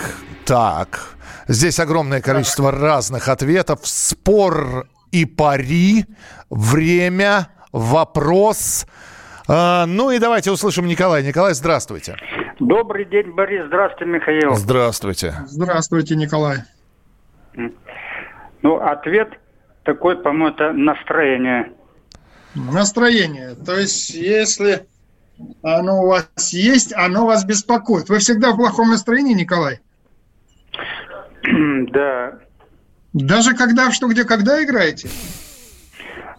[0.45, 1.15] так.
[1.49, 3.79] Здесь огромное количество разных ответов.
[3.83, 6.05] Спор и пари.
[6.49, 8.85] Время вопрос.
[9.47, 11.23] А, ну и давайте услышим Николая.
[11.23, 12.15] Николай, здравствуйте.
[12.59, 13.65] Добрый день, Борис.
[13.67, 14.55] Здравствуйте, Михаил.
[14.55, 15.35] Здравствуйте.
[15.47, 16.59] Здравствуйте, Николай.
[18.61, 19.29] Ну, ответ
[19.83, 21.73] такой, по-моему, это настроение.
[22.53, 23.55] Настроение.
[23.55, 24.85] То есть, если
[25.63, 28.09] оно у вас есть, оно вас беспокоит.
[28.09, 29.79] Вы всегда в плохом настроении, Николай?
[31.91, 32.39] Да.
[33.13, 35.09] Даже когда в что, где, когда играете?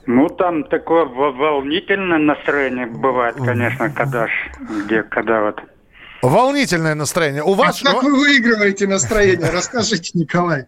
[0.07, 4.31] Ну, там такое волнительное настроение бывает, конечно, когда ж,
[4.85, 5.61] где, когда вот.
[6.23, 7.43] Волнительное настроение.
[7.43, 7.83] У вас...
[7.83, 9.51] А как вы выигрываете настроение?
[9.53, 10.67] Расскажите, Николай.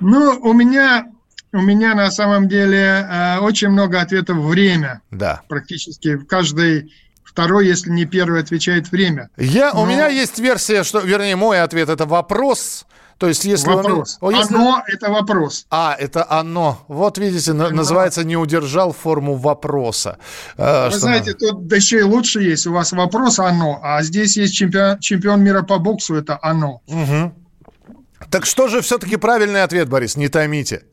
[0.00, 1.06] Ну, у меня,
[1.52, 5.02] у меня на самом деле э, очень много ответов время.
[5.10, 5.42] Да.
[5.48, 6.92] Практически в каждой
[7.24, 9.30] второй, если не первый, отвечает время.
[9.36, 9.82] Я, Но...
[9.82, 12.86] У меня есть версия, что, вернее, мой ответ это вопрос.
[13.20, 14.16] То есть, если вопрос.
[14.22, 14.54] Он, если...
[14.54, 15.66] Оно– это вопрос.
[15.68, 16.82] А, это оно.
[16.88, 17.68] Вот, видите, оно.
[17.68, 20.16] называется «не удержал форму вопроса».
[20.56, 22.66] А, Вы что знаете, тут да еще и лучше есть.
[22.66, 26.80] У вас вопрос «оно», а здесь есть чемпион, чемпион мира по боксу– это «оно».
[26.86, 27.34] Угу.
[28.30, 30.16] Так что же все-таки правильный ответ, Борис?
[30.16, 30.84] Не томите.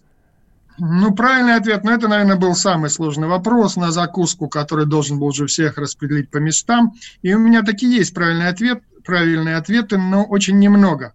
[0.80, 5.28] Ну, правильный ответ, но это, наверное, был самый сложный вопрос на закуску, который должен был
[5.28, 6.94] уже всех распределить по местам.
[7.24, 11.14] И у меня такие есть правильный ответ, правильные ответы, но очень немного.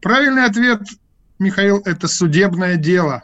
[0.00, 0.80] Правильный ответ,
[1.38, 3.22] Михаил, это судебное дело.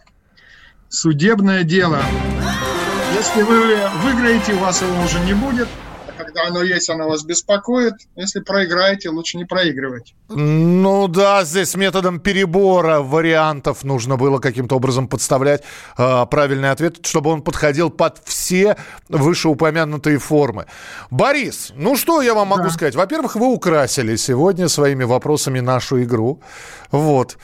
[0.90, 2.02] Судебное дело.
[3.16, 5.68] Если вы выиграете, у вас его уже не будет–
[6.46, 7.94] оно есть, оно вас беспокоит.
[8.16, 10.14] Если проиграете, лучше не проигрывать.
[10.28, 15.62] Ну да, здесь методом перебора вариантов нужно было каким-то образом подставлять
[15.96, 18.76] э, правильный ответ, чтобы он подходил под все
[19.08, 20.66] вышеупомянутые формы.
[21.10, 22.70] Борис, ну что я вам могу да.
[22.70, 22.94] сказать?
[22.94, 26.40] Во-первых, вы украсили сегодня своими вопросами нашу игру.
[26.90, 27.38] Вот.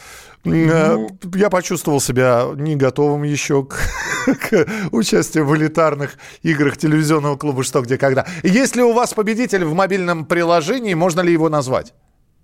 [0.45, 1.09] Ну...
[1.35, 3.79] Я почувствовал себя не готовым еще к,
[4.27, 8.27] к участию в элитарных играх телевизионного клуба «Что, где, когда».
[8.43, 10.95] Есть ли у вас победитель в мобильном приложении?
[10.95, 11.95] Можно ли его назвать?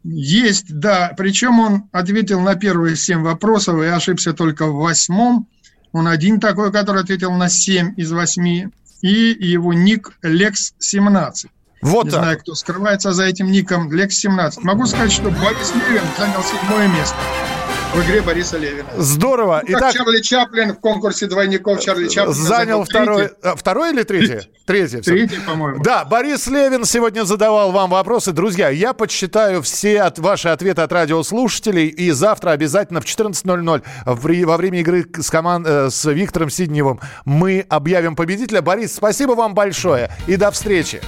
[0.02, 1.12] Есть, да.
[1.16, 5.46] Причем он ответил на первые семь вопросов и ошибся только в восьмом.
[5.92, 8.68] Он один такой, который ответил на семь из восьми.
[9.02, 11.48] И его ник Lex17.
[11.82, 12.20] Вот Не так.
[12.22, 14.60] знаю, кто скрывается за этим ником Lex17.
[14.62, 17.16] Могу сказать, что Борис Левин занял седьмое место
[17.92, 18.88] в игре Бориса Левина.
[18.96, 19.62] Здорово.
[19.66, 23.34] Ну, Итак, Чарли Чаплин в конкурсе двойников Чарли Чаплина занял второй, третий.
[23.42, 24.48] А, второй или третий?
[24.64, 25.00] Третий.
[25.00, 25.82] Третий, по-моему.
[25.82, 28.32] Да, Борис Левин сегодня задавал вам вопросы.
[28.32, 34.56] Друзья, я подсчитаю все от, ваши ответы от радиослушателей, и завтра обязательно в 14.00 во
[34.56, 38.62] время игры с, команд, э, с Виктором Сидневым мы объявим победителя.
[38.62, 41.00] Борис, спасибо вам большое и до встречи.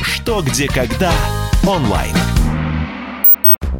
[0.00, 1.12] Что, где, когда
[1.66, 2.14] онлайн.